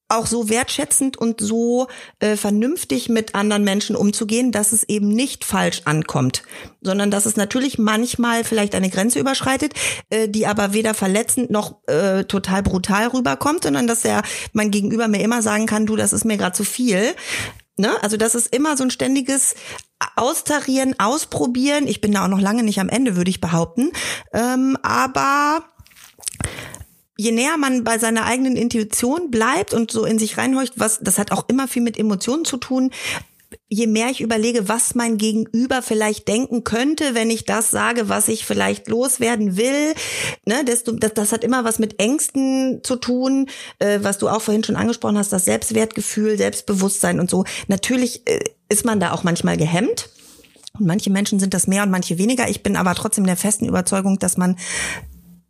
auch 0.09 0.25
so 0.25 0.49
wertschätzend 0.49 1.17
und 1.17 1.39
so 1.39 1.87
äh, 2.19 2.35
vernünftig 2.35 3.09
mit 3.09 3.35
anderen 3.35 3.63
Menschen 3.63 3.95
umzugehen, 3.95 4.51
dass 4.51 4.71
es 4.71 4.83
eben 4.83 5.09
nicht 5.09 5.45
falsch 5.45 5.83
ankommt, 5.85 6.41
sondern 6.81 7.11
dass 7.11 7.27
es 7.27 7.35
natürlich 7.35 7.77
manchmal 7.77 8.43
vielleicht 8.43 8.73
eine 8.73 8.89
Grenze 8.89 9.19
überschreitet, 9.19 9.73
äh, 10.09 10.27
die 10.27 10.47
aber 10.47 10.73
weder 10.73 10.95
verletzend 10.95 11.51
noch 11.51 11.87
äh, 11.87 12.23
total 12.23 12.63
brutal 12.63 13.07
rüberkommt, 13.07 13.63
sondern 13.63 13.85
dass 13.85 14.03
er 14.03 14.23
mein 14.51 14.71
Gegenüber 14.71 15.07
mir 15.07 15.21
immer 15.21 15.43
sagen 15.43 15.67
kann, 15.67 15.85
du, 15.85 15.95
das 15.95 16.11
ist 16.11 16.25
mir 16.25 16.37
gerade 16.37 16.57
zu 16.57 16.63
viel. 16.63 17.13
Ne? 17.77 17.91
Also 18.01 18.17
das 18.17 18.33
ist 18.33 18.53
immer 18.53 18.77
so 18.77 18.83
ein 18.83 18.91
ständiges 18.91 19.53
Austarieren, 20.15 20.99
Ausprobieren. 20.99 21.87
Ich 21.87 22.01
bin 22.01 22.13
da 22.13 22.25
auch 22.25 22.29
noch 22.29 22.41
lange 22.41 22.63
nicht 22.63 22.79
am 22.79 22.89
Ende, 22.89 23.15
würde 23.15 23.29
ich 23.29 23.41
behaupten. 23.41 23.91
Ähm, 24.33 24.75
aber 24.81 25.63
je 27.19 27.33
näher 27.33 27.57
man 27.57 27.83
bei 27.83 27.99
seiner 27.99 28.25
eigenen 28.25 28.55
Intuition 28.55 29.29
bleibt 29.29 29.73
und 29.73 29.91
so 29.91 30.05
in 30.05 30.17
sich 30.17 30.37
reinhorcht, 30.37 30.73
was, 30.77 30.99
das 31.01 31.17
hat 31.17 31.33
auch 31.33 31.49
immer 31.49 31.67
viel 31.67 31.81
mit 31.81 31.99
Emotionen 31.99 32.45
zu 32.45 32.55
tun, 32.55 32.91
je 33.67 33.87
mehr 33.87 34.09
ich 34.09 34.21
überlege, 34.21 34.69
was 34.69 34.95
mein 34.95 35.17
Gegenüber 35.17 35.81
vielleicht 35.81 36.29
denken 36.29 36.63
könnte, 36.63 37.15
wenn 37.15 37.29
ich 37.29 37.43
das 37.43 37.71
sage, 37.71 38.07
was 38.07 38.29
ich 38.29 38.45
vielleicht 38.45 38.87
loswerden 38.87 39.57
will, 39.57 39.95
ne, 40.45 40.63
desto, 40.63 40.93
das, 40.93 41.13
das 41.13 41.33
hat 41.33 41.43
immer 41.43 41.65
was 41.65 41.77
mit 41.77 41.99
Ängsten 41.99 42.79
zu 42.83 42.95
tun, 42.95 43.49
äh, 43.79 43.99
was 44.01 44.17
du 44.17 44.29
auch 44.29 44.41
vorhin 44.41 44.63
schon 44.63 44.77
angesprochen 44.77 45.17
hast, 45.17 45.33
das 45.33 45.43
Selbstwertgefühl, 45.43 46.37
Selbstbewusstsein 46.37 47.19
und 47.19 47.29
so. 47.29 47.43
Natürlich 47.67 48.25
äh, 48.29 48.39
ist 48.69 48.85
man 48.85 49.01
da 49.01 49.11
auch 49.11 49.23
manchmal 49.23 49.57
gehemmt. 49.57 50.09
Und 50.79 50.85
manche 50.85 51.09
Menschen 51.09 51.39
sind 51.39 51.53
das 51.53 51.67
mehr 51.67 51.83
und 51.83 51.91
manche 51.91 52.17
weniger. 52.17 52.47
Ich 52.47 52.63
bin 52.63 52.77
aber 52.77 52.95
trotzdem 52.95 53.25
der 53.25 53.35
festen 53.35 53.65
Überzeugung, 53.65 54.19
dass 54.19 54.37
man 54.37 54.55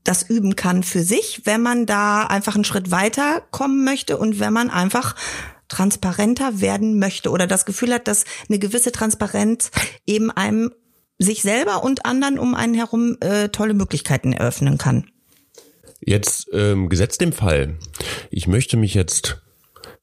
das 0.03 0.23
üben 0.23 0.55
kann 0.55 0.83
für 0.83 1.03
sich, 1.03 1.41
wenn 1.45 1.61
man 1.61 1.85
da 1.85 2.23
einfach 2.23 2.55
einen 2.55 2.63
Schritt 2.63 2.91
weiter 2.91 3.43
kommen 3.51 3.83
möchte 3.83 4.17
und 4.17 4.39
wenn 4.39 4.53
man 4.53 4.69
einfach 4.69 5.15
transparenter 5.67 6.61
werden 6.61 6.99
möchte 6.99 7.29
oder 7.29 7.47
das 7.47 7.65
Gefühl 7.65 7.93
hat, 7.93 8.07
dass 8.07 8.25
eine 8.47 8.59
gewisse 8.59 8.91
Transparenz 8.91 9.71
eben 10.07 10.31
einem 10.31 10.71
sich 11.19 11.41
selber 11.41 11.83
und 11.83 12.05
anderen 12.05 12.39
um 12.39 12.55
einen 12.55 12.73
herum 12.73 13.17
äh, 13.19 13.49
tolle 13.49 13.73
Möglichkeiten 13.73 14.33
eröffnen 14.33 14.77
kann. 14.77 15.11
Jetzt 15.99 16.47
ähm, 16.53 16.89
gesetzt 16.89 17.21
im 17.21 17.33
Fall, 17.33 17.77
ich 18.31 18.47
möchte 18.47 18.77
mich 18.77 18.93
jetzt 18.93 19.41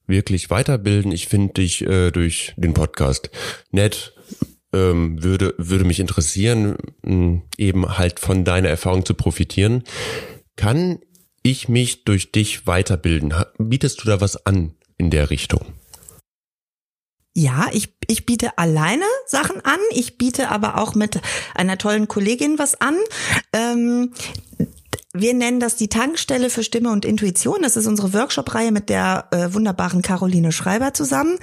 wirklich 0.05 0.49
weiterbilden. 0.49 1.11
Ich 1.11 1.27
finde 1.27 1.53
dich 1.53 1.81
äh, 1.81 2.11
durch 2.11 2.53
den 2.55 2.73
Podcast 2.73 3.29
nett, 3.71 4.13
ähm, 4.73 5.23
würde, 5.23 5.55
würde 5.57 5.85
mich 5.85 5.99
interessieren, 5.99 6.77
eben 7.57 7.97
halt 7.97 8.19
von 8.19 8.43
deiner 8.43 8.69
Erfahrung 8.69 9.05
zu 9.05 9.13
profitieren. 9.13 9.83
Kann 10.55 10.99
ich 11.43 11.69
mich 11.69 12.03
durch 12.03 12.31
dich 12.31 12.67
weiterbilden? 12.67 13.33
Bietest 13.57 14.03
du 14.03 14.07
da 14.07 14.21
was 14.21 14.45
an 14.45 14.73
in 14.97 15.09
der 15.09 15.29
Richtung? 15.29 15.61
Ja, 17.39 17.67
ich, 17.71 17.93
ich 18.07 18.25
biete 18.25 18.57
alleine 18.57 19.05
Sachen 19.27 19.63
an. 19.63 19.79
Ich 19.91 20.17
biete 20.17 20.49
aber 20.49 20.79
auch 20.81 20.95
mit 20.95 21.21
einer 21.53 21.77
tollen 21.77 22.07
Kollegin 22.07 22.57
was 22.57 22.81
an. 22.81 22.97
Ähm, 23.53 24.11
wir 25.19 25.33
nennen 25.33 25.59
das 25.59 25.75
die 25.75 25.87
Tankstelle 25.87 26.49
für 26.49 26.63
Stimme 26.63 26.91
und 26.91 27.05
Intuition. 27.05 27.61
Das 27.61 27.77
ist 27.77 27.87
unsere 27.87 28.13
Workshop-Reihe 28.13 28.71
mit 28.71 28.89
der 28.89 29.27
äh, 29.31 29.53
wunderbaren 29.53 30.01
Caroline 30.01 30.51
Schreiber 30.51 30.93
zusammen. 30.93 31.37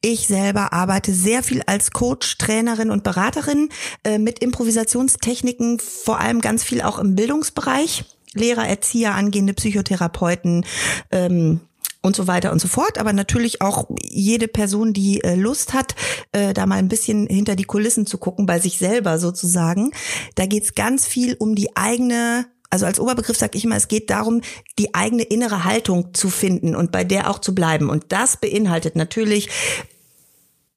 Ich 0.00 0.26
selber 0.26 0.72
arbeite 0.72 1.12
sehr 1.12 1.42
viel 1.42 1.62
als 1.66 1.90
Coach, 1.90 2.38
Trainerin 2.38 2.90
und 2.90 3.04
Beraterin 3.04 3.68
äh, 4.04 4.18
mit 4.18 4.40
Improvisationstechniken, 4.40 5.78
vor 5.80 6.20
allem 6.20 6.40
ganz 6.40 6.64
viel 6.64 6.82
auch 6.82 6.98
im 6.98 7.14
Bildungsbereich. 7.14 8.04
Lehrer, 8.34 8.66
Erzieher, 8.66 9.14
angehende 9.14 9.52
Psychotherapeuten, 9.52 10.64
ähm, 11.10 11.60
und 12.02 12.16
so 12.16 12.26
weiter 12.26 12.52
und 12.52 12.60
so 12.60 12.68
fort. 12.68 12.98
Aber 12.98 13.12
natürlich 13.12 13.62
auch 13.62 13.88
jede 14.02 14.48
Person, 14.48 14.92
die 14.92 15.22
äh, 15.22 15.34
Lust 15.34 15.72
hat, 15.72 15.94
äh, 16.32 16.52
da 16.52 16.66
mal 16.66 16.76
ein 16.76 16.88
bisschen 16.88 17.26
hinter 17.28 17.56
die 17.56 17.64
Kulissen 17.64 18.06
zu 18.06 18.18
gucken, 18.18 18.44
bei 18.44 18.58
sich 18.58 18.78
selber 18.78 19.18
sozusagen. 19.18 19.92
Da 20.34 20.46
geht's 20.46 20.74
ganz 20.74 21.06
viel 21.06 21.36
um 21.38 21.54
die 21.54 21.76
eigene 21.76 22.46
also 22.72 22.86
als 22.86 22.98
Oberbegriff 22.98 23.36
sage 23.36 23.58
ich 23.58 23.64
immer, 23.64 23.76
es 23.76 23.86
geht 23.86 24.08
darum, 24.08 24.40
die 24.78 24.94
eigene 24.94 25.24
innere 25.24 25.64
Haltung 25.64 26.14
zu 26.14 26.30
finden 26.30 26.74
und 26.74 26.90
bei 26.90 27.04
der 27.04 27.28
auch 27.28 27.38
zu 27.38 27.54
bleiben. 27.54 27.90
Und 27.90 28.06
das 28.08 28.38
beinhaltet 28.38 28.96
natürlich, 28.96 29.50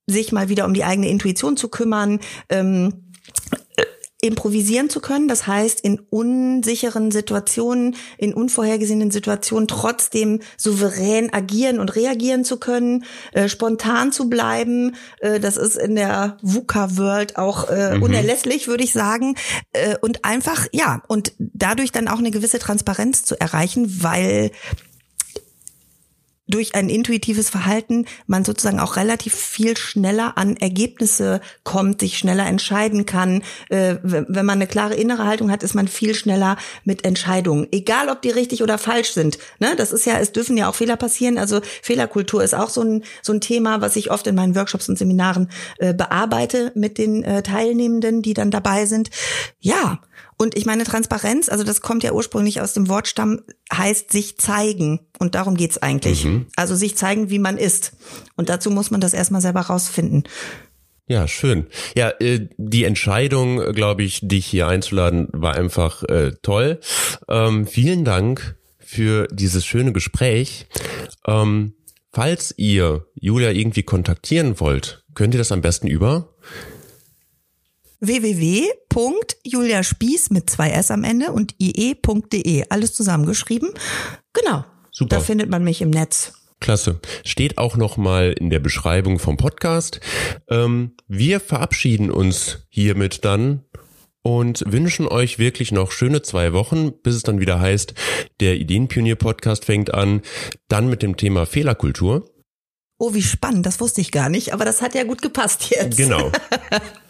sich 0.06 0.34
mal 0.34 0.50
wieder 0.50 0.66
um 0.66 0.74
die 0.74 0.84
eigene 0.84 1.08
Intuition 1.08 1.56
zu 1.56 1.70
kümmern, 1.70 2.20
ähm, 2.50 3.14
improvisieren 4.28 4.90
zu 4.90 5.00
können. 5.00 5.28
Das 5.28 5.48
heißt, 5.48 5.82
in 5.82 6.00
unsicheren 6.10 7.12
Situationen, 7.12 7.96
in 8.18 8.34
unvorhergesehenen 8.34 9.12
Situationen 9.12 9.68
trotzdem 9.68 10.42
souverän 10.58 11.34
agieren 11.34 11.80
und 11.80 11.96
reagieren 11.96 12.44
zu 12.44 12.58
können, 12.58 13.06
äh, 13.34 13.48
spontan 13.48 14.12
zu 14.12 14.30
bleiben. 14.30 14.96
Äh, 15.20 15.40
das 15.40 15.58
ist 15.58 15.78
in 15.78 15.96
der 15.96 16.38
VUCA-World 16.42 17.38
auch 17.38 17.70
äh, 17.70 17.96
mhm. 17.96 18.04
unerlässlich, 18.04 18.68
würde 18.68 18.84
ich 18.84 18.94
sagen. 18.94 19.36
Äh, 19.74 19.96
und 20.02 20.26
einfach, 20.26 20.68
ja, 20.72 21.02
und 21.08 21.34
dadurch 21.38 21.92
dann 21.92 22.08
auch 22.08 22.20
eine 22.20 22.32
gewisse 22.32 22.60
Transparenz 22.60 23.24
zu 23.24 23.40
erreichen, 23.40 24.04
weil 24.04 24.52
durch 26.48 26.76
ein 26.76 26.90
intuitives 26.90 27.50
Verhalten 27.50 28.06
man 28.28 28.46
sozusagen 28.46 28.80
auch 28.80 28.96
relativ 28.96 29.34
viel 29.34 29.78
schneller 29.78 30.38
an 30.38 30.56
Ergebnisse 30.58 31.42
kommt, 31.64 32.02
sich 32.02 32.18
schneller 32.18 32.46
entscheiden 32.46 33.06
kann. 33.06 33.44
Äh, 33.70 33.96
wenn 34.02 34.46
man 34.46 34.58
eine 34.58 34.68
klare 34.68 34.96
innere 34.96 35.26
Haltung 35.26 35.52
hat, 35.52 35.64
ist 35.64 35.74
man 35.74 35.88
viel 35.88 36.14
schneller 36.14 36.58
mit 36.84 37.04
Entscheidungen, 37.06 37.68
egal 37.72 38.10
ob 38.10 38.22
die 38.22 38.30
richtig 38.30 38.62
oder 38.62 38.78
falsch 38.78 39.12
sind. 39.14 39.38
Ne? 39.60 39.76
Das 39.76 39.92
ist 39.92 40.06
ja, 40.06 40.20
es 40.20 40.32
dürfen 40.32 40.58
ja 40.58 40.70
auch 40.70 40.76
Fehler 40.76 40.98
passieren. 40.98 41.38
Also 41.38 41.62
Fehlerkultur 41.82 42.44
ist 42.44 42.54
auch 42.54 42.70
so 42.70 42.82
ein 42.82 43.04
so 43.22 43.34
ein 43.34 43.42
Thema, 43.42 43.82
was 43.82 43.96
ich 43.96 44.12
oft 44.12 44.28
in 44.28 44.36
meinen 44.36 44.56
Workshops 44.56 44.90
und 44.90 44.98
Seminaren 44.98 45.50
äh, 45.80 45.94
bearbeite 45.94 46.72
mit 46.76 46.98
den 46.98 47.24
äh, 47.24 47.42
Teilnehmenden, 47.42 48.22
die 48.22 48.34
dann 48.34 48.52
dabei 48.52 48.86
sind. 48.86 49.10
Ja, 49.60 50.00
und 50.38 50.58
ich 50.58 50.66
meine, 50.66 50.84
Transparenz, 50.84 51.48
also 51.48 51.64
das 51.64 51.82
kommt 51.82 52.04
ja 52.04 52.12
ursprünglich 52.12 52.60
aus 52.60 52.74
dem 52.74 52.90
Wortstamm, 52.90 53.42
heißt 53.74 54.12
sich 54.12 54.38
zeigen. 54.38 55.00
Und 55.18 55.36
darum 55.36 55.56
geht's 55.56 55.78
eigentlich. 55.78 56.26
Mhm. 56.26 56.48
Also 56.56 56.76
sich 56.76 56.98
zeigen, 56.98 57.30
wie 57.30 57.40
man 57.40 57.58
ist. 57.58 57.94
Und 58.36 58.50
dazu 58.50 58.70
muss 58.70 58.92
man 58.92 59.00
das 59.00 59.14
erstmal 59.14 59.42
selber 59.42 59.62
rausfinden. 59.62 60.24
Ja, 61.08 61.28
schön. 61.28 61.68
Ja, 61.96 62.10
äh, 62.20 62.50
die 62.58 62.84
Entscheidung, 62.84 63.74
glaube 63.74 64.04
ich, 64.04 64.22
dich 64.24 64.46
hier 64.46 64.68
einzuladen, 64.68 65.28
war 65.32 65.56
einfach 65.56 66.04
äh, 66.04 66.32
toll. 66.42 66.80
Ähm, 67.30 67.68
vielen 67.68 68.04
Dank 68.04 68.58
für 68.80 69.28
dieses 69.32 69.66
schöne 69.66 69.94
Gespräch. 69.94 70.68
Ähm, 71.28 71.74
falls 72.12 72.54
ihr 72.58 73.06
Julia 73.14 73.52
irgendwie 73.52 73.84
kontaktieren 73.84 74.60
wollt, 74.60 75.04
könnt 75.14 75.34
ihr 75.34 75.38
das 75.38 75.52
am 75.52 75.62
besten 75.62 75.88
über 75.88 76.34
www.juliaspieß 78.00 80.32
mit 80.32 80.50
zwei 80.50 80.72
S 80.72 80.90
am 80.92 81.04
Ende 81.04 81.32
und 81.32 81.56
ie.de. 81.60 82.66
Alles 82.70 82.94
zusammengeschrieben. 82.94 83.72
Genau. 84.34 84.66
Super. 84.92 85.18
Da 85.18 85.22
findet 85.22 85.50
man 85.50 85.64
mich 85.64 85.82
im 85.82 85.90
Netz. 85.90 86.34
Klasse. 86.60 87.00
Steht 87.24 87.58
auch 87.58 87.78
nochmal 87.78 88.32
in 88.32 88.50
der 88.50 88.60
Beschreibung 88.60 89.20
vom 89.20 89.38
Podcast. 89.38 90.00
Ähm, 90.50 90.96
wir 91.08 91.40
verabschieden 91.40 92.12
uns 92.12 92.66
hiermit 92.70 93.24
dann 93.26 93.64
und 94.24 94.64
wünschen 94.66 95.08
euch 95.08 95.38
wirklich 95.38 95.72
noch 95.72 95.92
schöne 95.92 96.24
zwei 96.24 96.54
Wochen, 96.54 96.94
bis 97.04 97.16
es 97.16 97.24
dann 97.24 97.40
wieder 97.40 97.60
heißt, 97.60 97.94
der 98.40 98.56
Ideenpionier-Podcast 98.56 99.66
fängt 99.66 99.94
an, 99.94 100.22
dann 100.68 100.90
mit 100.90 101.04
dem 101.04 101.18
Thema 101.18 101.46
Fehlerkultur. 101.46 102.26
Oh, 102.98 103.14
wie 103.14 103.22
spannend, 103.22 103.66
das 103.66 103.80
wusste 103.80 104.02
ich 104.02 104.12
gar 104.12 104.30
nicht, 104.30 104.54
aber 104.54 104.66
das 104.66 104.82
hat 104.82 104.96
ja 104.96 105.04
gut 105.04 105.22
gepasst 105.22 105.70
jetzt. 105.70 105.98
Genau. 105.98 106.32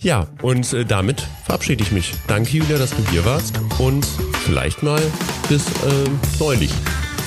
Ja, 0.00 0.26
und 0.42 0.72
äh, 0.72 0.84
damit 0.84 1.26
verabschiede 1.44 1.82
ich 1.82 1.92
mich. 1.92 2.14
Danke, 2.26 2.50
Julia, 2.50 2.78
dass 2.78 2.90
du 2.90 3.02
hier 3.10 3.24
warst 3.24 3.58
und 3.78 4.06
vielleicht 4.44 4.82
mal 4.82 5.00
bis 5.48 5.66
äh, 5.66 6.08
neulich. 6.38 6.72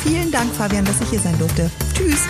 Vielen 0.04 0.32
Dank, 0.32 0.54
Fabian, 0.54 0.86
dass 0.86 1.00
ich 1.02 1.10
hier 1.10 1.20
sein 1.20 1.38
durfte. 1.38 1.70
Tschüss. 1.94 2.22